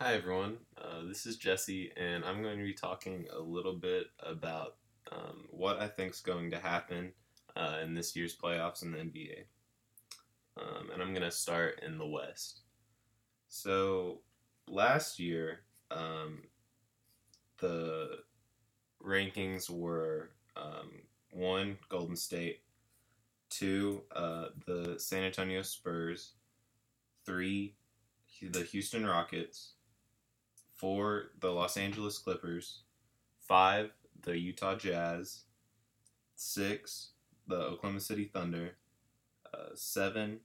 Hi, 0.00 0.14
everyone. 0.14 0.58
Uh, 0.80 1.06
this 1.08 1.26
is 1.26 1.38
Jesse, 1.38 1.90
and 1.96 2.24
I'm 2.24 2.40
going 2.40 2.56
to 2.56 2.64
be 2.64 2.72
talking 2.72 3.26
a 3.36 3.40
little 3.40 3.74
bit 3.74 4.06
about 4.20 4.76
um, 5.10 5.48
what 5.50 5.80
I 5.80 5.88
think 5.88 6.12
is 6.12 6.20
going 6.20 6.52
to 6.52 6.60
happen 6.60 7.10
uh, 7.56 7.78
in 7.82 7.94
this 7.94 8.14
year's 8.14 8.36
playoffs 8.36 8.84
in 8.84 8.92
the 8.92 8.98
NBA. 8.98 9.46
Um, 10.56 10.90
and 10.92 11.02
I'm 11.02 11.12
going 11.14 11.28
to 11.28 11.32
start 11.32 11.82
in 11.84 11.98
the 11.98 12.06
West. 12.06 12.60
So, 13.48 14.20
last 14.68 15.18
year, 15.18 15.62
um, 15.90 16.44
the 17.60 18.18
rankings 19.04 19.68
were 19.68 20.30
um, 20.56 20.92
one, 21.32 21.76
Golden 21.88 22.14
State, 22.14 22.60
two, 23.50 24.02
uh, 24.14 24.50
the 24.64 24.94
San 25.00 25.24
Antonio 25.24 25.62
Spurs, 25.62 26.34
three, 27.26 27.74
the 28.40 28.62
Houston 28.62 29.04
Rockets, 29.04 29.72
four, 30.78 31.32
the 31.40 31.50
Los 31.50 31.76
Angeles 31.76 32.18
Clippers, 32.18 32.80
five, 33.40 33.90
the 34.22 34.38
Utah 34.38 34.76
Jazz, 34.76 35.42
six, 36.34 37.10
the 37.46 37.56
Oklahoma 37.56 38.00
City 38.00 38.24
Thunder, 38.24 38.76
uh, 39.52 39.74
seven 39.74 40.40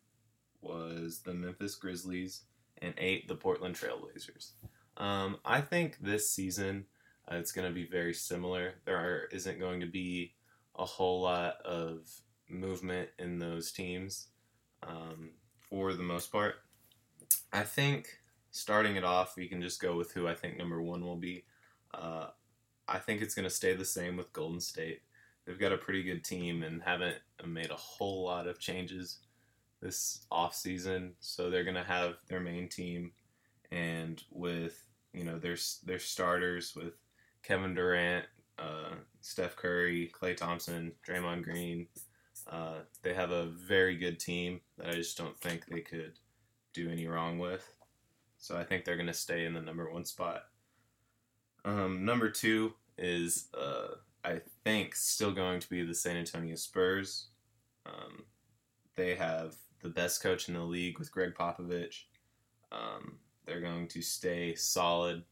was 0.62 1.22
the 1.24 1.34
Memphis 1.34 1.76
Grizzlies, 1.76 2.42
and 2.82 2.94
eight, 2.98 3.28
the 3.28 3.36
Portland 3.36 3.76
Trailblazers. 3.76 4.52
Um, 4.98 5.38
I 5.46 5.62
think 5.62 5.98
this 6.02 6.30
season 6.30 6.86
uh, 7.32 7.36
it's 7.36 7.52
going 7.52 7.68
to 7.68 7.74
be 7.74 7.86
very 7.86 8.14
similar. 8.14 8.76
There 8.86 8.98
are, 8.98 9.28
isn't 9.32 9.60
going 9.60 9.80
to 9.80 9.86
be 9.86 10.34
a 10.76 10.86
whole 10.86 11.22
lot 11.22 11.62
of 11.62 12.10
movement 12.50 13.10
in 13.20 13.40
those 13.40 13.72
teams 13.72 14.28
um, 14.84 15.32
for 15.60 15.94
the 15.94 16.04
most 16.04 16.32
part. 16.32 16.56
I 17.52 17.64
think 17.64 18.08
starting 18.54 18.96
it 18.96 19.04
off, 19.04 19.36
we 19.36 19.48
can 19.48 19.62
just 19.62 19.82
go 19.82 19.98
with 19.98 20.12
who 20.14 20.28
I 20.28 20.36
think 20.36 20.58
number 20.58 20.82
one 20.82 21.04
will 21.04 21.18
be. 21.18 21.44
Uh, 21.94 22.28
I 22.88 23.00
think 23.00 23.22
it's 23.22 23.34
going 23.36 23.48
to 23.48 23.54
stay 23.54 23.74
the 23.74 23.84
same 23.84 24.16
with 24.16 24.32
Golden 24.32 24.62
State. 24.62 25.02
They've 25.46 25.60
got 25.60 25.74
a 25.74 25.78
pretty 25.78 26.04
good 26.04 26.24
team 26.24 26.64
and 26.64 26.82
haven't 26.82 27.18
made 27.46 27.72
a 27.72 27.76
whole 27.76 28.24
lot 28.24 28.48
of 28.48 28.60
changes 28.60 29.18
this 29.82 30.26
off 30.32 30.56
season, 30.56 31.14
so 31.20 31.50
they're 31.50 31.66
going 31.66 31.76
to 31.76 31.84
have 31.84 32.16
their 32.30 32.40
main 32.40 32.70
team 32.70 33.12
and 33.72 34.24
with 34.30 34.86
you 35.14 35.24
know 35.24 35.40
their 35.40 35.58
their 35.84 36.00
starters 36.00 36.76
with 36.76 36.94
Kevin 37.42 37.74
Durant, 37.74 38.26
uh, 38.60 38.92
Steph 39.22 39.56
Curry, 39.56 40.12
Klay 40.14 40.38
Thompson, 40.38 40.94
Draymond 41.06 41.44
Green. 41.44 41.88
Uh, 42.48 42.82
they 43.02 43.14
have 43.14 43.32
a 43.32 43.46
very 43.46 43.98
good 43.98 44.20
team 44.20 44.62
that 44.78 44.90
I 44.90 44.94
just 44.94 45.18
don't 45.18 45.38
think 45.42 45.66
they 45.66 45.82
could 45.82 46.20
do 46.74 46.90
any 46.90 47.08
wrong 47.08 47.40
with. 47.40 47.68
So 48.44 48.58
I 48.58 48.66
think 48.66 48.84
they're 48.84 48.98
going 48.98 49.08
to 49.08 49.14
stay 49.14 49.46
in 49.46 49.54
the 49.54 49.62
number 49.62 49.90
one 49.90 50.04
spot. 50.04 50.44
Um, 51.64 52.04
number 52.04 52.30
two 52.30 52.74
is, 52.98 53.48
uh, 53.58 53.96
I 54.26 54.42
think, 54.66 54.96
still 54.96 55.32
going 55.32 55.62
to 55.62 55.70
be 55.70 55.82
the 55.82 55.94
San 55.94 56.18
Antonio 56.18 56.56
Spurs. 56.56 57.28
Um, 57.86 58.26
they 58.98 59.16
have 59.16 59.56
the 59.82 59.88
best 59.88 60.22
coach 60.22 60.50
in 60.50 60.56
the 60.56 60.60
league 60.60 61.00
with 61.00 61.10
Gregg 61.10 61.36
Popovich. 61.36 62.02
Um, 62.70 63.20
they're 63.46 63.62
going 63.62 63.88
to 63.88 64.02
stay 64.02 64.56
solid, 64.56 65.24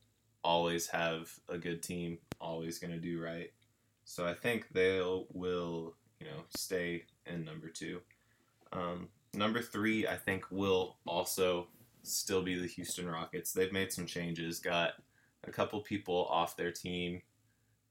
always 0.41 0.87
have 0.87 1.37
a 1.49 1.57
good 1.57 1.83
team, 1.83 2.17
always 2.39 2.79
going 2.79 2.93
to 2.93 2.97
do 2.97 3.21
right. 3.21 3.51
So 4.05 4.25
I 4.25 4.33
think 4.33 4.69
they 4.71 5.01
will, 5.01 5.95
you 6.21 6.27
know, 6.27 6.43
stay 6.55 7.03
in 7.25 7.43
number 7.43 7.67
two. 7.67 7.99
Um, 8.71 9.09
number 9.33 9.61
three, 9.61 10.07
I 10.07 10.15
think, 10.15 10.45
will 10.49 10.95
also 11.05 11.67
still 12.03 12.41
be 12.41 12.59
the 12.59 12.67
Houston 12.67 13.07
Rockets. 13.07 13.53
They've 13.53 13.71
made 13.71 13.91
some 13.91 14.05
changes, 14.05 14.59
got 14.59 14.93
a 15.43 15.51
couple 15.51 15.79
people 15.81 16.25
off 16.29 16.57
their 16.57 16.71
team 16.71 17.21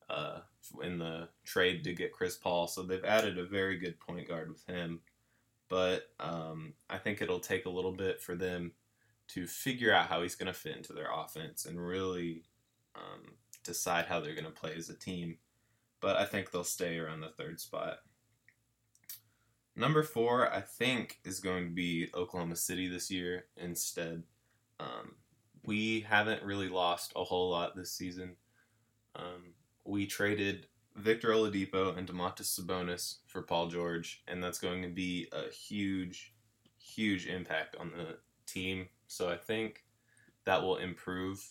uh, 0.08 0.40
in 0.82 0.98
the 0.98 1.28
trade 1.44 1.84
to 1.84 1.94
get 1.94 2.12
Chris 2.12 2.36
Paul, 2.36 2.66
so 2.66 2.82
they've 2.82 3.04
added 3.04 3.38
a 3.38 3.44
very 3.44 3.78
good 3.78 3.98
point 4.00 4.28
guard 4.28 4.48
with 4.48 4.66
him. 4.66 5.00
But 5.68 6.10
um, 6.18 6.74
I 6.88 6.98
think 6.98 7.22
it'll 7.22 7.40
take 7.40 7.66
a 7.66 7.70
little 7.70 7.92
bit 7.92 8.20
for 8.20 8.34
them 8.34 8.72
to 9.28 9.46
figure 9.46 9.92
out 9.92 10.08
how 10.08 10.22
he's 10.22 10.34
going 10.34 10.48
to 10.48 10.52
fit 10.52 10.76
into 10.76 10.92
their 10.92 11.10
offense 11.14 11.64
and 11.64 11.80
really 11.80 12.42
um, 12.96 13.34
decide 13.62 14.06
how 14.06 14.20
they're 14.20 14.34
going 14.34 14.44
to 14.44 14.50
play 14.50 14.74
as 14.76 14.88
a 14.88 14.94
team. 14.94 15.38
But 16.00 16.16
I 16.16 16.24
think 16.24 16.50
they'll 16.50 16.64
stay 16.64 16.98
around 16.98 17.20
the 17.20 17.28
third 17.28 17.60
spot. 17.60 17.98
Number 19.80 20.02
four, 20.02 20.52
I 20.52 20.60
think, 20.60 21.20
is 21.24 21.40
going 21.40 21.64
to 21.64 21.72
be 21.72 22.10
Oklahoma 22.14 22.56
City 22.56 22.86
this 22.86 23.10
year 23.10 23.46
instead. 23.56 24.24
Um, 24.78 25.14
we 25.64 26.00
haven't 26.00 26.42
really 26.42 26.68
lost 26.68 27.14
a 27.16 27.24
whole 27.24 27.50
lot 27.50 27.74
this 27.74 27.90
season. 27.90 28.36
Um, 29.16 29.54
we 29.86 30.06
traded 30.06 30.66
Victor 30.96 31.28
Oladipo 31.28 31.96
and 31.96 32.06
Domantas 32.06 32.60
Sabonis 32.60 33.20
for 33.26 33.40
Paul 33.40 33.68
George, 33.68 34.22
and 34.28 34.44
that's 34.44 34.58
going 34.58 34.82
to 34.82 34.90
be 34.90 35.28
a 35.32 35.50
huge, 35.50 36.34
huge 36.78 37.26
impact 37.26 37.74
on 37.76 37.90
the 37.96 38.18
team. 38.44 38.86
So 39.06 39.30
I 39.30 39.38
think 39.38 39.84
that 40.44 40.60
will 40.60 40.76
improve 40.76 41.42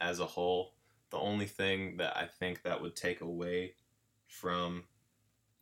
as 0.00 0.18
a 0.18 0.26
whole. 0.26 0.74
The 1.10 1.18
only 1.18 1.46
thing 1.46 1.98
that 1.98 2.16
I 2.16 2.26
think 2.26 2.64
that 2.64 2.82
would 2.82 2.96
take 2.96 3.20
away 3.20 3.74
from 4.26 4.82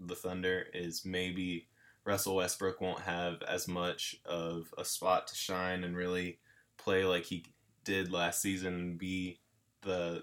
the 0.00 0.14
Thunder 0.14 0.64
is 0.72 1.04
maybe 1.04 1.68
Russell 2.06 2.36
Westbrook 2.36 2.80
won't 2.80 3.00
have 3.00 3.42
as 3.42 3.66
much 3.66 4.14
of 4.24 4.72
a 4.78 4.84
spot 4.84 5.26
to 5.26 5.34
shine 5.34 5.82
and 5.82 5.96
really 5.96 6.38
play 6.78 7.04
like 7.04 7.24
he 7.24 7.44
did 7.84 8.12
last 8.12 8.40
season 8.40 8.74
and 8.74 8.98
be 8.98 9.40
the 9.82 10.22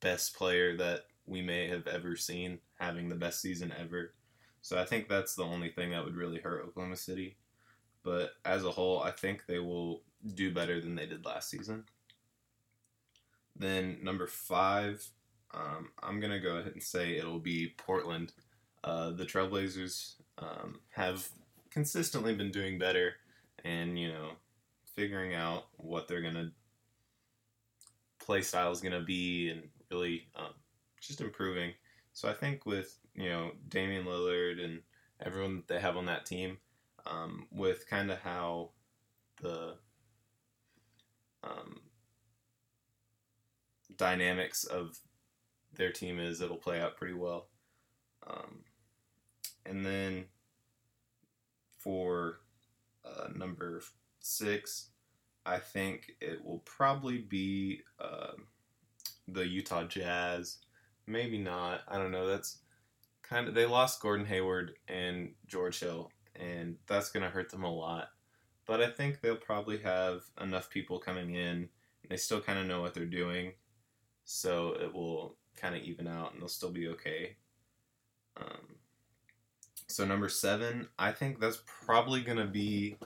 best 0.00 0.34
player 0.34 0.76
that 0.78 1.02
we 1.26 1.42
may 1.42 1.68
have 1.68 1.86
ever 1.86 2.16
seen, 2.16 2.58
having 2.76 3.10
the 3.10 3.14
best 3.14 3.42
season 3.42 3.72
ever. 3.78 4.14
So 4.62 4.78
I 4.78 4.86
think 4.86 5.08
that's 5.08 5.34
the 5.34 5.44
only 5.44 5.68
thing 5.68 5.90
that 5.90 6.02
would 6.04 6.16
really 6.16 6.40
hurt 6.40 6.64
Oklahoma 6.64 6.96
City. 6.96 7.36
But 8.02 8.30
as 8.46 8.64
a 8.64 8.70
whole, 8.70 9.02
I 9.02 9.10
think 9.10 9.44
they 9.46 9.58
will 9.58 10.02
do 10.34 10.54
better 10.54 10.80
than 10.80 10.94
they 10.94 11.06
did 11.06 11.26
last 11.26 11.50
season. 11.50 11.84
Then 13.54 13.98
number 14.02 14.26
five, 14.26 15.06
um, 15.52 15.90
I'm 16.02 16.18
gonna 16.18 16.40
go 16.40 16.56
ahead 16.56 16.72
and 16.72 16.82
say 16.82 17.16
it'll 17.16 17.40
be 17.40 17.74
Portland. 17.76 18.32
Uh, 18.82 19.10
the 19.10 19.24
Trailblazers 19.24 20.14
um, 20.38 20.80
have 20.90 21.28
consistently 21.70 22.34
been 22.34 22.50
doing 22.50 22.78
better, 22.78 23.14
and 23.64 23.98
you 23.98 24.08
know, 24.08 24.30
figuring 24.94 25.34
out 25.34 25.64
what 25.76 26.08
they're 26.08 26.22
gonna 26.22 26.52
play 28.18 28.42
style 28.42 28.72
is 28.72 28.80
gonna 28.80 29.02
be, 29.02 29.50
and 29.50 29.68
really 29.90 30.28
um, 30.36 30.54
just 31.00 31.20
improving. 31.20 31.72
So 32.12 32.28
I 32.28 32.32
think 32.32 32.66
with 32.66 32.96
you 33.14 33.28
know 33.28 33.52
Damian 33.68 34.04
Lillard 34.04 34.62
and 34.62 34.80
everyone 35.20 35.56
that 35.56 35.68
they 35.68 35.80
have 35.80 35.96
on 35.96 36.06
that 36.06 36.26
team, 36.26 36.58
um, 37.06 37.46
with 37.50 37.88
kind 37.88 38.10
of 38.10 38.18
how 38.20 38.70
the 39.40 39.74
um, 41.42 41.80
dynamics 43.96 44.64
of 44.64 44.98
their 45.74 45.92
team 45.92 46.18
is, 46.18 46.40
it'll 46.40 46.56
play 46.56 46.80
out 46.80 46.96
pretty 46.96 47.14
well. 47.14 47.48
Um, 48.26 48.64
and 49.66 49.84
then 49.84 50.26
for 51.78 52.40
uh, 53.04 53.28
number 53.34 53.82
six, 54.20 54.90
I 55.46 55.58
think 55.58 56.12
it 56.20 56.44
will 56.44 56.60
probably 56.60 57.18
be 57.18 57.80
uh, 58.00 58.32
the 59.28 59.46
Utah 59.46 59.84
Jazz. 59.84 60.58
Maybe 61.06 61.38
not. 61.38 61.82
I 61.86 61.98
don't 61.98 62.12
know. 62.12 62.26
That's 62.26 62.58
kind 63.22 63.48
of 63.48 63.54
they 63.54 63.66
lost 63.66 64.00
Gordon 64.00 64.26
Hayward 64.26 64.74
and 64.88 65.32
George 65.46 65.80
Hill, 65.80 66.10
and 66.36 66.76
that's 66.86 67.10
going 67.10 67.24
to 67.24 67.30
hurt 67.30 67.50
them 67.50 67.64
a 67.64 67.72
lot. 67.72 68.08
But 68.66 68.82
I 68.82 68.88
think 68.88 69.20
they'll 69.20 69.36
probably 69.36 69.78
have 69.78 70.22
enough 70.40 70.70
people 70.70 70.98
coming 70.98 71.34
in, 71.34 71.68
they 72.08 72.16
still 72.16 72.40
kind 72.40 72.58
of 72.58 72.66
know 72.66 72.80
what 72.80 72.94
they're 72.94 73.06
doing, 73.06 73.52
so 74.24 74.74
it 74.80 74.92
will 74.92 75.36
kind 75.56 75.74
of 75.74 75.82
even 75.82 76.06
out, 76.06 76.32
and 76.32 76.40
they'll 76.40 76.48
still 76.48 76.70
be 76.70 76.88
okay. 76.88 77.36
Um, 78.36 78.76
so 79.94 80.04
number 80.04 80.28
seven, 80.28 80.88
I 80.98 81.12
think 81.12 81.38
that's 81.38 81.62
probably 81.86 82.20
going 82.20 82.38
to 82.38 82.46
be 82.46 82.96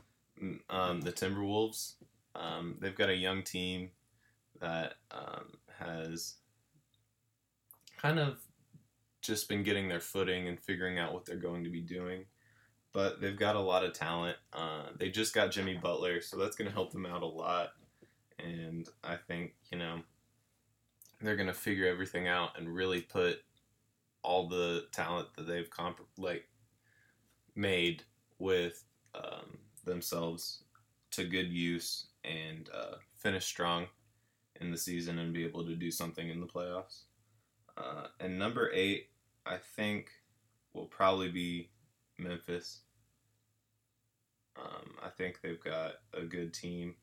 um, 0.70 1.02
the 1.02 1.12
Timberwolves. 1.12 1.96
Um, 2.34 2.76
they've 2.80 2.96
got 2.96 3.10
a 3.10 3.14
young 3.14 3.42
team 3.42 3.90
that 4.62 4.94
um, 5.10 5.58
has 5.80 6.36
kind 7.98 8.18
of 8.18 8.38
just 9.20 9.50
been 9.50 9.64
getting 9.64 9.88
their 9.88 10.00
footing 10.00 10.48
and 10.48 10.58
figuring 10.58 10.98
out 10.98 11.12
what 11.12 11.26
they're 11.26 11.36
going 11.36 11.62
to 11.64 11.68
be 11.68 11.82
doing. 11.82 12.24
But 12.94 13.20
they've 13.20 13.38
got 13.38 13.54
a 13.54 13.60
lot 13.60 13.84
of 13.84 13.92
talent. 13.92 14.38
Uh, 14.54 14.84
they 14.98 15.10
just 15.10 15.34
got 15.34 15.50
Jimmy 15.50 15.74
Butler, 15.74 16.22
so 16.22 16.38
that's 16.38 16.56
going 16.56 16.68
to 16.70 16.74
help 16.74 16.94
them 16.94 17.04
out 17.04 17.20
a 17.20 17.26
lot. 17.26 17.72
And 18.38 18.88
I 19.04 19.16
think, 19.16 19.52
you 19.70 19.76
know, 19.76 20.00
they're 21.20 21.36
going 21.36 21.48
to 21.48 21.52
figure 21.52 21.86
everything 21.86 22.28
out 22.28 22.58
and 22.58 22.74
really 22.74 23.02
put 23.02 23.42
all 24.22 24.48
the 24.48 24.86
talent 24.90 25.28
that 25.36 25.46
they've 25.46 25.68
comp- 25.68 26.00
like 26.16 26.47
made 27.58 28.04
with 28.38 28.84
um, 29.14 29.58
themselves 29.84 30.62
to 31.10 31.24
good 31.24 31.50
use 31.50 32.06
and 32.24 32.70
uh, 32.74 32.96
finish 33.16 33.44
strong 33.44 33.86
in 34.60 34.70
the 34.70 34.78
season 34.78 35.18
and 35.18 35.34
be 35.34 35.44
able 35.44 35.64
to 35.66 35.74
do 35.74 35.90
something 35.90 36.28
in 36.28 36.40
the 36.40 36.46
playoffs. 36.46 37.02
Uh, 37.76 38.06
and 38.20 38.38
number 38.38 38.70
eight, 38.72 39.08
I 39.44 39.56
think, 39.76 40.10
will 40.72 40.86
probably 40.86 41.30
be 41.30 41.70
Memphis. 42.18 42.80
Um, 44.56 44.94
I 45.04 45.08
think 45.08 45.40
they've 45.40 45.62
got 45.62 45.94
a 46.14 46.22
good 46.22 46.54
team 46.54 46.94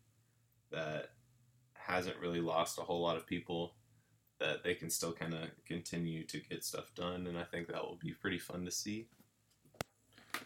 that 0.71 1.11
hasn't 1.73 2.19
really 2.19 2.41
lost 2.41 2.79
a 2.79 2.81
whole 2.81 3.01
lot 3.01 3.17
of 3.17 3.27
people 3.27 3.75
that 4.39 4.63
they 4.63 4.75
can 4.75 4.89
still 4.89 5.13
kind 5.13 5.33
of 5.33 5.49
continue 5.65 6.25
to 6.25 6.39
get 6.39 6.63
stuff 6.63 6.93
done, 6.95 7.27
and 7.27 7.37
I 7.37 7.43
think 7.43 7.67
that 7.67 7.81
will 7.81 7.99
be 8.01 8.11
pretty 8.11 8.39
fun 8.39 8.65
to 8.65 8.71
see. 8.71 9.07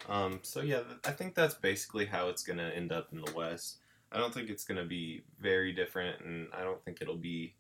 Um, 0.07 0.40
so 0.44 0.62
yeah, 0.62 0.81
I 1.06 1.12
think 1.12 1.36
that's 1.36 1.56
basically 1.56 2.06
how 2.06 2.30
it's 2.30 2.44
to 2.57 2.75
end 2.75 2.92
up 2.92 3.10
in 3.12 3.22
the 3.22 3.31
West. 3.34 3.78
I 4.12 4.18
don't 4.18 4.34
think 4.34 4.50
it's 4.50 4.63
to 4.81 4.88
be 4.88 5.24
very 5.40 5.72
different, 5.72 6.22
and 6.24 6.48
I 6.54 6.63
don't 6.63 6.84
think 6.84 7.01
it'll 7.01 7.16
be 7.16 7.56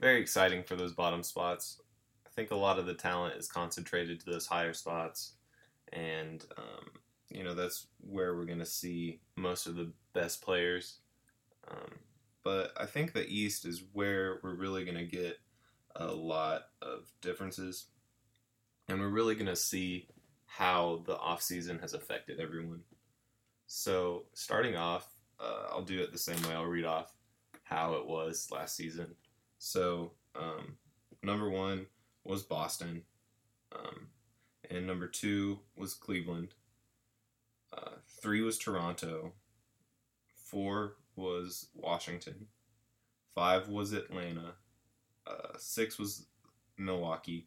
very 0.00 0.20
exciting 0.20 0.64
for 0.64 0.74
those 0.74 0.92
bottom 0.92 1.22
spots. 1.22 1.80
I 2.26 2.30
think 2.30 2.50
a 2.50 2.56
lot 2.56 2.78
of 2.78 2.86
the 2.86 2.94
talent 2.94 3.36
is 3.36 3.48
concentrated 3.48 4.20
to 4.20 4.26
those 4.26 4.46
higher 4.46 4.72
spots, 4.72 5.34
and 5.92 6.44
um, 6.56 6.90
you 7.28 7.44
know 7.44 7.54
that's 7.54 7.86
where 8.00 8.34
we're 8.34 8.46
to 8.58 8.66
see 8.66 9.20
most 9.36 9.66
of 9.66 9.76
the 9.76 9.92
best 10.12 10.42
players. 10.42 10.96
Um, 11.70 11.98
but 12.42 12.72
I 12.76 12.86
think 12.86 13.12
the 13.12 13.28
East 13.28 13.64
is 13.66 13.84
where 13.92 14.40
we're 14.42 14.54
really 14.54 14.84
to 14.96 15.04
get 15.04 15.38
a 15.94 16.06
lot 16.06 16.62
of 16.82 17.12
differences, 17.20 17.86
and 18.88 18.98
we're 18.98 19.08
really 19.08 19.34
to 19.46 19.56
see 19.56 20.08
how 20.50 21.00
the 21.06 21.16
off 21.16 21.40
season 21.40 21.78
has 21.78 21.94
affected 21.94 22.40
everyone. 22.40 22.80
So 23.68 24.24
starting 24.34 24.76
off, 24.76 25.08
uh, 25.38 25.68
I'll 25.70 25.84
do 25.84 26.00
it 26.00 26.10
the 26.10 26.18
same 26.18 26.42
way. 26.42 26.54
I'll 26.54 26.64
read 26.64 26.84
off 26.84 27.14
how 27.62 27.94
it 27.94 28.04
was 28.04 28.48
last 28.50 28.74
season. 28.74 29.14
So 29.58 30.10
um, 30.34 30.76
number 31.22 31.48
one 31.48 31.86
was 32.24 32.42
Boston, 32.42 33.02
um, 33.72 34.08
and 34.68 34.88
number 34.88 35.06
two 35.06 35.60
was 35.76 35.94
Cleveland. 35.94 36.48
Uh, 37.72 37.92
three 38.20 38.40
was 38.40 38.58
Toronto. 38.58 39.32
Four 40.34 40.96
was 41.14 41.68
Washington. 41.74 42.48
Five 43.32 43.68
was 43.68 43.92
Atlanta. 43.92 44.54
Uh, 45.24 45.56
six 45.58 45.96
was 45.96 46.26
Milwaukee. 46.76 47.46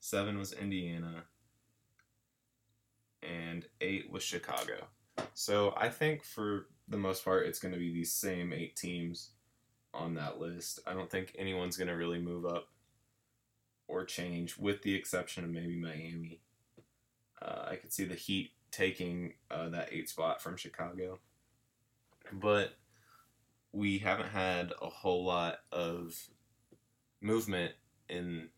Seven 0.00 0.38
was 0.38 0.54
Indiana. 0.54 1.24
And 3.22 3.66
eight 3.80 4.10
was 4.10 4.22
Chicago. 4.22 4.86
So 5.34 5.74
I 5.76 5.88
think 5.88 6.24
for 6.24 6.66
the 6.88 6.96
most 6.96 7.24
part, 7.24 7.46
it's 7.46 7.58
going 7.58 7.74
to 7.74 7.80
be 7.80 7.92
these 7.92 8.12
same 8.12 8.52
eight 8.52 8.76
teams 8.76 9.30
on 9.92 10.14
that 10.14 10.40
list. 10.40 10.80
I 10.86 10.94
don't 10.94 11.10
think 11.10 11.34
anyone's 11.38 11.76
going 11.76 11.88
to 11.88 11.94
really 11.94 12.20
move 12.20 12.46
up 12.46 12.68
or 13.88 14.04
change, 14.04 14.58
with 14.58 14.82
the 14.82 14.94
exception 14.94 15.44
of 15.44 15.50
maybe 15.50 15.76
Miami. 15.76 16.40
Uh, 17.40 17.66
I 17.70 17.76
could 17.76 17.92
see 17.92 18.04
the 18.04 18.14
Heat 18.14 18.52
taking 18.70 19.34
uh, 19.50 19.68
that 19.70 19.88
eight 19.92 20.08
spot 20.08 20.42
from 20.42 20.56
Chicago. 20.56 21.18
But 22.32 22.74
we 23.72 23.98
haven't 23.98 24.28
had 24.28 24.72
a 24.80 24.88
whole 24.88 25.24
lot 25.24 25.60
of 25.72 26.16
movement 27.20 27.72
in 28.08 28.48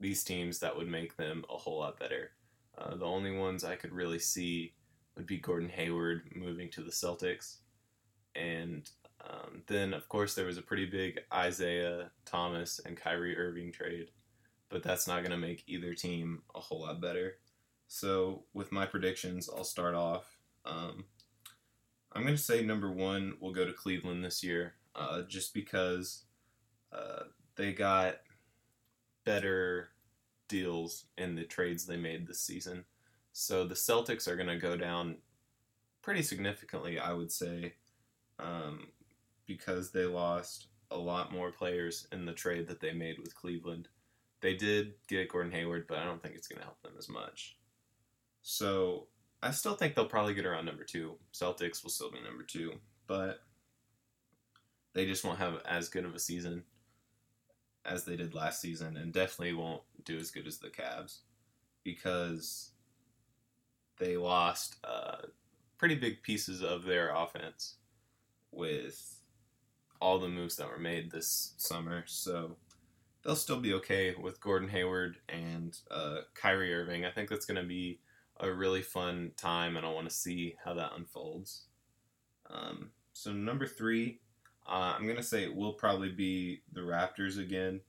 these 0.00 0.22
teams 0.22 0.60
that 0.60 0.76
would 0.76 0.88
make 0.88 1.16
them 1.16 1.44
a 1.50 1.56
whole 1.56 1.80
lot 1.80 1.98
better. 1.98 2.30
Uh, 2.78 2.96
the 2.96 3.04
only 3.04 3.36
ones 3.36 3.64
I 3.64 3.76
could 3.76 3.92
really 3.92 4.18
see 4.18 4.72
would 5.16 5.26
be 5.26 5.38
Gordon 5.38 5.68
Hayward 5.68 6.30
moving 6.34 6.70
to 6.70 6.82
the 6.82 6.90
Celtics. 6.90 7.56
And 8.36 8.88
um, 9.28 9.62
then, 9.66 9.92
of 9.92 10.08
course, 10.08 10.34
there 10.34 10.46
was 10.46 10.58
a 10.58 10.62
pretty 10.62 10.86
big 10.86 11.20
Isaiah 11.32 12.10
Thomas 12.24 12.80
and 12.84 12.96
Kyrie 12.96 13.36
Irving 13.36 13.72
trade, 13.72 14.10
but 14.68 14.82
that's 14.82 15.08
not 15.08 15.20
going 15.20 15.32
to 15.32 15.36
make 15.36 15.64
either 15.66 15.92
team 15.92 16.42
a 16.54 16.60
whole 16.60 16.82
lot 16.82 17.00
better. 17.00 17.38
So, 17.88 18.44
with 18.52 18.70
my 18.70 18.86
predictions, 18.86 19.48
I'll 19.48 19.64
start 19.64 19.94
off. 19.94 20.38
Um, 20.64 21.06
I'm 22.12 22.22
going 22.22 22.36
to 22.36 22.42
say 22.42 22.62
number 22.62 22.92
one 22.92 23.34
will 23.40 23.52
go 23.52 23.64
to 23.64 23.72
Cleveland 23.72 24.24
this 24.24 24.44
year, 24.44 24.74
uh, 24.94 25.22
just 25.22 25.52
because 25.52 26.24
uh, 26.92 27.24
they 27.56 27.72
got 27.72 28.16
better 29.24 29.90
deals 30.48 31.04
in 31.16 31.34
the 31.34 31.44
trades 31.44 31.86
they 31.86 31.96
made 31.96 32.26
this 32.26 32.40
season. 32.40 32.84
So 33.32 33.66
the 33.66 33.74
Celtics 33.74 34.26
are 34.26 34.36
going 34.36 34.48
to 34.48 34.56
go 34.56 34.76
down 34.76 35.18
pretty 36.02 36.22
significantly, 36.22 36.98
I 36.98 37.12
would 37.12 37.30
say, 37.30 37.74
um, 38.38 38.88
because 39.46 39.90
they 39.90 40.04
lost 40.04 40.68
a 40.90 40.96
lot 40.96 41.32
more 41.32 41.52
players 41.52 42.08
in 42.12 42.24
the 42.24 42.32
trade 42.32 42.66
that 42.68 42.80
they 42.80 42.92
made 42.92 43.18
with 43.18 43.34
Cleveland. 43.34 43.88
They 44.40 44.54
did 44.54 44.94
get 45.08 45.28
Gordon 45.28 45.52
Hayward, 45.52 45.86
but 45.86 45.98
I 45.98 46.04
don't 46.04 46.22
think 46.22 46.34
it's 46.34 46.48
going 46.48 46.60
to 46.60 46.64
help 46.64 46.80
them 46.82 46.94
as 46.98 47.08
much. 47.08 47.56
So 48.42 49.08
I 49.42 49.50
still 49.50 49.74
think 49.74 49.94
they'll 49.94 50.06
probably 50.06 50.34
get 50.34 50.46
around 50.46 50.64
number 50.64 50.84
two. 50.84 51.16
Celtics 51.32 51.82
will 51.82 51.90
still 51.90 52.10
be 52.10 52.20
number 52.20 52.42
two, 52.42 52.72
but 53.06 53.40
they 54.94 55.06
just 55.06 55.24
won't 55.24 55.38
have 55.38 55.60
as 55.64 55.88
good 55.88 56.04
of 56.04 56.14
a 56.14 56.18
season 56.18 56.64
as 57.84 58.04
they 58.04 58.16
did 58.16 58.34
last 58.34 58.60
season, 58.60 58.96
and 58.96 59.12
definitely 59.12 59.54
won't 59.54 59.82
do 60.08 60.18
as 60.18 60.30
good 60.30 60.46
as 60.46 60.58
the 60.58 60.68
Cavs 60.68 61.18
because 61.84 62.70
they 63.98 64.16
lost 64.16 64.76
uh, 64.84 65.26
pretty 65.78 65.94
big 65.94 66.22
pieces 66.22 66.62
of 66.62 66.84
their 66.84 67.14
offense 67.14 67.76
with 68.50 69.20
all 70.00 70.18
the 70.18 70.28
moves 70.28 70.56
that 70.56 70.68
were 70.68 70.78
made 70.78 71.10
this 71.10 71.54
summer. 71.56 72.04
So 72.06 72.56
they'll 73.22 73.36
still 73.36 73.60
be 73.60 73.74
okay 73.74 74.14
with 74.20 74.40
Gordon 74.40 74.68
Hayward 74.68 75.16
and 75.28 75.76
uh, 75.90 76.18
Kyrie 76.34 76.74
Irving. 76.74 77.04
I 77.04 77.10
think 77.10 77.28
that's 77.28 77.46
going 77.46 77.60
to 77.60 77.68
be 77.68 78.00
a 78.40 78.50
really 78.50 78.82
fun 78.82 79.32
time, 79.36 79.76
and 79.76 79.84
I 79.84 79.90
want 79.90 80.08
to 80.08 80.14
see 80.14 80.54
how 80.64 80.74
that 80.74 80.92
unfolds. 80.96 81.64
Um, 82.50 82.90
so 83.12 83.32
number 83.32 83.66
three, 83.66 84.20
uh, 84.68 84.94
I'm 84.96 85.06
gonna 85.06 85.22
say 85.22 85.42
it 85.42 85.54
will 85.54 85.72
probably 85.72 86.10
be 86.10 86.62
the 86.72 86.80
Raptors 86.80 87.38
again. 87.38 87.80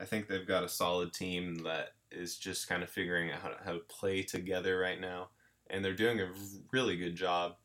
I 0.00 0.04
think 0.04 0.28
they've 0.28 0.46
got 0.46 0.64
a 0.64 0.68
solid 0.68 1.12
team 1.12 1.62
that 1.64 1.90
is 2.10 2.36
just 2.36 2.68
kind 2.68 2.82
of 2.82 2.90
figuring 2.90 3.30
out 3.30 3.40
how 3.40 3.48
to, 3.48 3.56
how 3.64 3.72
to 3.72 3.78
play 3.80 4.22
together 4.22 4.78
right 4.78 5.00
now, 5.00 5.30
and 5.68 5.84
they're 5.84 5.94
doing 5.94 6.20
a 6.20 6.30
really 6.72 6.96
good 6.96 7.16
job. 7.16 7.56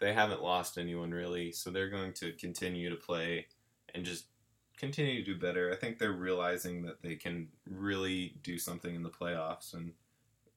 They 0.00 0.12
haven't 0.12 0.42
lost 0.42 0.78
anyone 0.78 1.10
really, 1.10 1.52
so 1.52 1.70
they're 1.70 1.90
going 1.90 2.12
to 2.14 2.32
continue 2.32 2.90
to 2.90 2.96
play 2.96 3.46
and 3.94 4.04
just 4.04 4.26
continue 4.76 5.24
to 5.24 5.34
do 5.34 5.38
better. 5.38 5.72
I 5.72 5.76
think 5.76 5.98
they're 5.98 6.12
realizing 6.12 6.82
that 6.82 7.02
they 7.02 7.16
can 7.16 7.48
really 7.68 8.36
do 8.42 8.58
something 8.58 8.94
in 8.94 9.02
the 9.02 9.10
playoffs, 9.10 9.74
and 9.74 9.92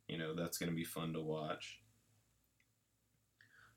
you 0.07 0.17
know 0.17 0.35
that's 0.35 0.57
going 0.57 0.69
to 0.69 0.75
be 0.75 0.83
fun 0.83 1.13
to 1.13 1.21
watch. 1.21 1.79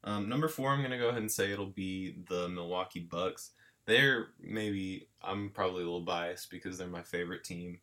Um, 0.04 0.28
number 0.28 0.49
four, 0.49 0.71
I'm 0.71 0.80
going 0.80 0.90
to 0.90 0.99
go 0.99 1.09
ahead 1.09 1.23
and 1.23 1.33
say 1.33 1.50
it'll 1.50 1.66
be 1.66 2.16
the 2.28 2.49
Milwaukee 2.49 3.00
Bucks. 3.00 3.52
They're 3.87 4.29
maybe 4.41 5.09
I'm 5.23 5.50
probably 5.50 5.83
a 5.83 5.87
little 5.87 6.00
biased 6.00 6.50
because 6.50 6.79
they're 6.79 6.87
my 6.87 7.03
favorite 7.03 7.45
team, 7.45 7.81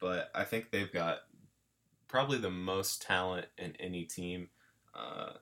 but 0.00 0.30
I 0.34 0.44
think 0.44 0.70
they've 0.70 0.92
got 0.92 1.20
probably 2.08 2.38
the 2.38 2.50
most 2.50 3.02
talent 3.02 3.46
in 3.56 3.74
any 3.80 4.04
team. 4.04 4.48
Uh, 4.94 5.32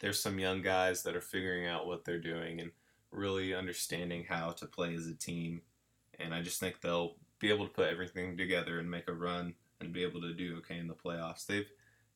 there's 0.00 0.20
some 0.20 0.38
young 0.38 0.62
guys 0.62 1.02
that 1.04 1.14
are 1.14 1.20
figuring 1.20 1.66
out 1.66 1.86
what 1.86 2.04
they're 2.04 2.18
doing 2.18 2.60
and 2.60 2.72
really 3.12 3.54
understanding 3.54 4.24
how 4.28 4.50
to 4.50 4.66
play 4.66 4.94
as 4.94 5.06
a 5.06 5.14
team, 5.14 5.62
and 6.18 6.34
I 6.34 6.42
just 6.42 6.58
think 6.58 6.80
they'll 6.80 7.16
be 7.38 7.50
able 7.50 7.66
to 7.66 7.72
put 7.72 7.88
everything 7.88 8.36
together 8.36 8.78
and 8.78 8.90
make 8.90 9.08
a 9.08 9.12
run 9.12 9.54
and 9.80 9.92
be 9.92 10.02
able 10.02 10.20
to 10.22 10.32
do 10.32 10.56
okay 10.58 10.78
in 10.78 10.88
the 10.88 10.94
playoffs. 10.94 11.46
They've, 11.46 11.68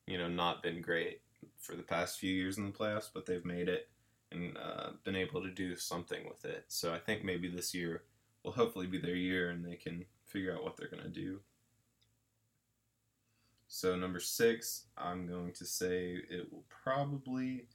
you 0.05 0.17
know, 0.17 0.27
not 0.27 0.63
been 0.63 0.81
great 0.81 1.21
for 1.57 1.75
the 1.75 1.83
past 1.83 2.19
few 2.19 2.33
years 2.33 2.57
in 2.57 2.65
the 2.65 2.71
playoffs, 2.71 3.09
but 3.13 3.25
they've 3.25 3.45
made 3.45 3.69
it 3.69 3.89
and 4.31 4.57
uh, 4.57 4.91
been 5.03 5.15
able 5.15 5.41
to 5.41 5.49
do 5.49 5.75
something 5.75 6.27
with 6.27 6.45
it. 6.45 6.65
So 6.67 6.93
I 6.93 6.99
think 6.99 7.23
maybe 7.23 7.47
this 7.47 7.73
year 7.73 8.03
will 8.43 8.51
hopefully 8.51 8.87
be 8.87 8.97
their 8.97 9.15
year 9.15 9.49
and 9.49 9.65
they 9.65 9.75
can 9.75 10.05
figure 10.25 10.53
out 10.53 10.63
what 10.63 10.77
they're 10.77 10.89
going 10.89 11.03
to 11.03 11.09
do. 11.09 11.39
So 13.67 13.95
number 13.95 14.19
six, 14.19 14.85
I'm 14.97 15.27
going 15.27 15.51
to 15.53 15.65
say 15.65 16.19
it 16.29 16.51
will 16.51 16.63
probably 16.69 17.67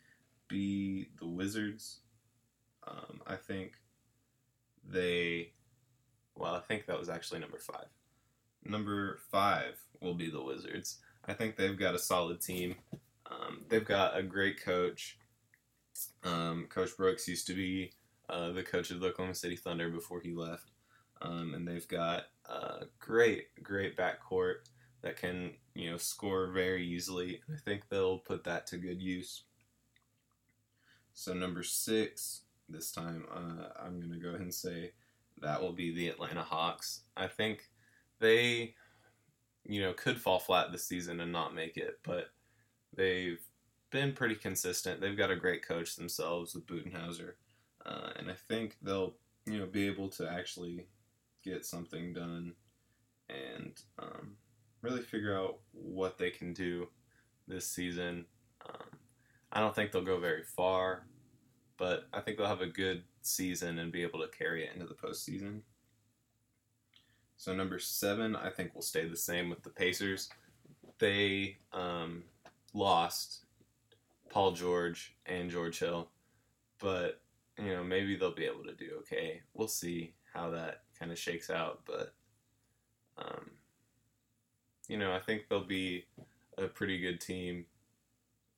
be 0.49 1.09
the 1.18 1.26
Wizards. 1.26 2.00
Um, 2.87 3.21
I 3.26 3.37
think 3.37 3.73
they, 4.88 5.52
well, 6.35 6.54
I 6.54 6.61
think 6.61 6.87
that 6.87 6.99
was 6.99 7.09
actually 7.09 7.40
number 7.40 7.59
five. 7.59 7.87
Number 8.64 9.18
five 9.30 9.75
will 10.00 10.14
be 10.14 10.30
the 10.30 10.42
Wizards. 10.42 10.99
I 11.26 11.35
think 11.35 11.56
they've 11.56 11.78
got 11.78 11.94
a 11.94 11.99
solid 11.99 12.40
team. 12.40 12.76
Um, 13.30 13.64
they've 13.68 13.85
got 13.85 14.16
a 14.16 14.23
great 14.23 14.62
coach. 14.62 15.18
Um, 16.25 16.67
coach 16.69 16.97
Brooks 16.97 17.29
used 17.29 17.47
to 17.49 17.55
be 17.55 17.93
uh, 18.29 18.53
the 18.53 18.63
coach 18.63 18.91
of 18.91 19.01
the 19.01 19.09
Oklahoma 19.09 19.35
City 19.35 19.57
Thunder 19.57 19.91
before 19.91 20.21
he 20.21 20.33
left. 20.33 20.71
Um, 21.21 21.55
and 21.55 21.67
they've 21.67 21.87
got 21.87 22.25
a 22.49 22.87
great, 22.99 23.63
great 23.63 23.97
backcourt 23.97 24.57
that 25.03 25.17
can, 25.17 25.53
you 25.75 25.91
know, 25.91 25.97
score 25.97 26.49
very 26.49 26.85
easily. 26.85 27.41
I 27.53 27.57
think 27.65 27.89
they'll 27.89 28.19
put 28.19 28.45
that 28.45 28.67
to 28.69 28.77
good 28.77 29.01
use. 29.01 29.43
So 31.15 31.35
number 31.35 31.63
six, 31.63 32.43
this 32.69 32.91
time, 32.91 33.27
uh, 33.31 33.69
I'm 33.85 34.01
going 34.01 34.13
to 34.13 34.19
go 34.19 34.31
ahead 34.31 34.41
and 34.41 34.55
say 34.55 34.93
that 35.41 35.61
will 35.61 35.73
be 35.73 35.95
the 35.95 36.09
Atlanta 36.09 36.43
Hawks. 36.43 37.03
I 37.17 37.27
think 37.27 37.69
they, 38.19 38.75
you 39.65 39.81
know, 39.81 39.93
could 39.93 40.21
fall 40.21 40.39
flat 40.39 40.73
this 40.73 40.87
season 40.87 41.21
and 41.21 41.33
not 41.33 41.55
make 41.55 41.77
it, 41.77 41.99
but 42.03 42.31
they've 42.95 43.41
been 43.93 44.13
pretty 44.13 44.35
consistent. 44.35 45.01
They've 45.01 45.17
got 45.17 45.31
a 45.31 45.37
great 45.37 45.67
coach 45.67 45.95
themselves 45.95 46.55
with 46.55 46.67
Budenholzer, 46.67 47.35
uh, 47.87 48.11
and 48.17 48.31
I 48.31 48.35
think 48.35 48.77
they'll, 48.83 49.15
you 49.47 49.59
know, 49.59 49.67
be 49.67 49.87
able 49.87 50.09
to 50.11 50.29
actually 50.29 50.87
get 51.45 51.65
something 51.65 52.13
done 52.13 52.55
and 53.29 53.81
um, 53.99 54.37
really 54.81 55.03
figure 55.03 55.39
out 55.39 55.59
what 55.73 56.19
they 56.19 56.31
can 56.31 56.53
do 56.53 56.89
this 57.47 57.67
season. 57.67 58.25
Um, 58.67 58.87
I 59.53 59.61
don't 59.61 59.75
think 59.75 59.93
they'll 59.93 60.03
go 60.03 60.19
very 60.19 60.43
far, 60.43 61.05
but 61.77 62.09
I 62.13 62.21
think 62.21 62.39
they'll 62.39 62.47
have 62.47 62.63
a 62.63 62.67
good 62.67 63.05
season 63.21 63.79
and 63.79 63.93
be 63.93 64.03
able 64.03 64.21
to 64.21 64.29
carry 64.29 64.65
it 64.65 64.71
into 64.75 64.87
the 64.87 64.95
postseason. 64.95 65.61
So 67.37 67.55
number 67.55 67.79
seven, 67.79 68.37
I 68.37 68.51
think 68.51 68.75
will 68.75 68.83
stay 68.83 69.07
the 69.07 69.17
same 69.17 69.51
with 69.51 69.63
the 69.63 69.71
Pacers. 69.71 70.31
They 70.99 71.59
um, 71.73 72.23
lost 72.73 73.45
Paul 74.33 74.53
George 74.53 75.15
and 75.27 75.51
George 75.51 75.79
Hill, 75.79 76.09
but 76.81 77.21
you 77.59 77.69
know 77.69 77.85
maybe 77.85 78.17
they'll 78.17 78.35
be 78.35 78.47
able 78.47 78.65
to 78.65 78.75
do 78.75 78.91
okay. 79.01 79.43
We'll 79.53 79.69
see 79.69 80.15
how 80.33 80.51
that 80.51 80.85
kind 80.99 81.12
of 81.12 81.19
shakes 81.19 81.51
out, 81.51 81.81
but 81.87 82.15
um, 83.19 83.51
you 84.89 84.97
know 84.97 85.12
I 85.12 85.21
think 85.21 85.49
they'll 85.49 85.65
be 85.65 86.07
a 86.57 86.67
pretty 86.67 86.99
good 86.99 87.21
team, 87.21 87.67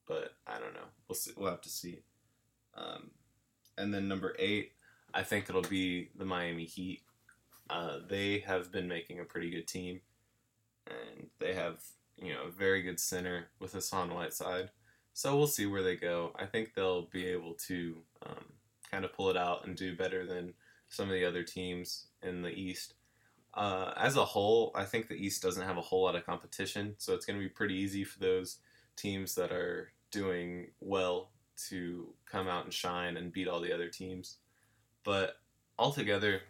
but 0.06 0.36
I 0.46 0.60
don't 0.60 0.74
know. 0.74 0.86
We'll 1.08 1.16
see. 1.16 1.32
We'll 1.36 1.50
have 1.50 1.60
to 1.62 1.68
see. 1.68 2.02
Um, 2.76 3.10
and 3.76 3.92
then 3.92 4.06
number 4.06 4.36
eight, 4.38 4.72
I 5.12 5.24
think 5.24 5.48
it'll 5.48 5.62
be 5.62 6.10
the 6.16 6.24
Miami 6.24 6.66
Heat. 6.66 7.02
Uh, 7.68 7.98
they 8.08 8.38
have 8.46 8.70
been 8.70 8.86
making 8.86 9.18
a 9.18 9.24
pretty 9.24 9.50
good 9.50 9.66
team, 9.66 10.02
and 10.86 11.26
they 11.40 11.54
have 11.54 11.80
you 12.16 12.32
know 12.32 12.44
a 12.46 12.50
very 12.52 12.82
good 12.82 13.00
center 13.00 13.48
with 13.58 13.72
Hassan 13.72 14.14
Whiteside. 14.14 14.70
So 15.14 15.36
we'll 15.36 15.46
see 15.46 15.66
where 15.66 15.82
they 15.82 15.94
go. 15.94 16.32
I 16.36 16.44
think 16.44 16.74
they'll 16.74 17.02
be 17.02 17.26
able 17.26 17.54
to 17.68 17.96
um, 18.26 18.44
kind 18.90 19.04
of 19.04 19.12
pull 19.12 19.30
it 19.30 19.36
out 19.36 19.64
and 19.64 19.76
do 19.76 19.96
better 19.96 20.26
than 20.26 20.54
some 20.88 21.08
of 21.08 21.14
the 21.14 21.24
other 21.24 21.44
teams 21.44 22.08
in 22.20 22.42
the 22.42 22.50
East. 22.50 22.94
Uh, 23.54 23.92
as 23.96 24.16
a 24.16 24.24
whole, 24.24 24.72
I 24.74 24.84
think 24.84 25.06
the 25.06 25.14
East 25.14 25.40
doesn't 25.40 25.62
have 25.64 25.78
a 25.78 25.82
whole 25.82 26.02
lot 26.02 26.16
of 26.16 26.26
competition, 26.26 26.96
so 26.98 27.14
it's 27.14 27.24
going 27.24 27.38
to 27.38 27.42
be 27.42 27.48
pretty 27.48 27.74
easy 27.74 28.02
for 28.02 28.18
those 28.18 28.58
teams 28.96 29.36
that 29.36 29.52
are 29.52 29.92
doing 30.10 30.72
well 30.80 31.30
to 31.68 32.08
come 32.26 32.48
out 32.48 32.64
and 32.64 32.74
shine 32.74 33.16
and 33.16 33.32
beat 33.32 33.46
all 33.46 33.60
the 33.60 33.72
other 33.72 33.88
teams. 33.88 34.38
But 35.04 35.36
altogether, 35.78 36.40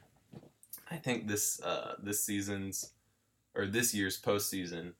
I 0.90 0.96
think 0.96 1.28
this 1.28 1.60
uh, 1.60 1.96
this 2.02 2.24
season's 2.24 2.92
or 3.54 3.66
this 3.66 3.94
year's 3.94 4.20
postseason 4.20 4.92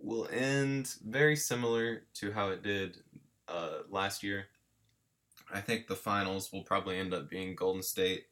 will 0.00 0.28
end 0.32 0.94
very 1.04 1.36
similar 1.36 2.02
to 2.14 2.32
how 2.32 2.50
it 2.50 2.62
did 2.62 2.98
uh, 3.48 3.78
last 3.90 4.22
year. 4.22 4.46
I 5.52 5.60
think 5.60 5.86
the 5.86 5.96
finals 5.96 6.52
will 6.52 6.62
probably 6.62 6.98
end 6.98 7.14
up 7.14 7.30
being 7.30 7.54
Golden 7.54 7.82
State 7.82 8.26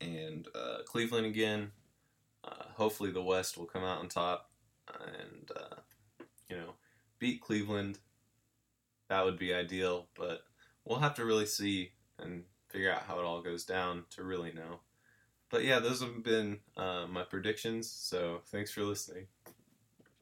and 0.00 0.48
uh, 0.54 0.78
Cleveland 0.86 1.26
again. 1.26 1.70
Uh, 2.42 2.64
hopefully, 2.74 3.10
the 3.10 3.22
West 3.22 3.56
will 3.56 3.66
come 3.66 3.84
out 3.84 4.00
on 4.00 4.08
top 4.08 4.50
and 4.88 5.50
uh, 5.54 5.76
you 6.48 6.56
know 6.56 6.74
beat 7.18 7.40
Cleveland. 7.40 7.98
That 9.08 9.24
would 9.24 9.38
be 9.38 9.54
ideal, 9.54 10.08
but 10.14 10.44
we'll 10.84 10.98
have 10.98 11.14
to 11.14 11.24
really 11.24 11.46
see 11.46 11.92
and 12.18 12.44
figure 12.68 12.92
out 12.92 13.02
how 13.02 13.18
it 13.18 13.24
all 13.24 13.42
goes 13.42 13.64
down 13.64 14.04
to 14.10 14.24
really 14.24 14.52
know. 14.52 14.80
But 15.50 15.64
yeah, 15.64 15.78
those 15.78 16.00
have 16.00 16.22
been 16.22 16.58
uh, 16.76 17.06
my 17.08 17.22
predictions. 17.22 17.90
So 17.90 18.40
thanks 18.46 18.70
for 18.72 18.82
listening. 18.82 19.26